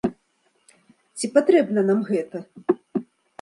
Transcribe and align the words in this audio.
Ці 1.17 1.29
патрэбна 1.35 1.85
нам 1.91 2.01
гэта? 2.09 2.37